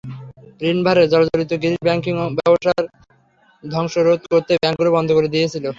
ঋণভারে 0.61 1.03
জর্জরিত 1.11 1.51
Greece 1.61 1.77
banking 1.87 2.13
ব্যবস্থায় 2.39 2.85
ধ্বংস 3.63 3.93
রোধ 4.07 4.21
করতেই 4.31 4.61
ব্যাংকগুলো 4.63 4.89
বন্ধ 4.97 5.09
করে 5.17 5.29
দিয়েছিল। 5.35 5.65